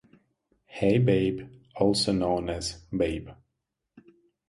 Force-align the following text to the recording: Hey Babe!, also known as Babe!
Hey 0.65 0.97
Babe!, 0.97 1.47
also 1.75 2.11
known 2.11 2.49
as 2.49 2.73
Babe! 2.91 3.29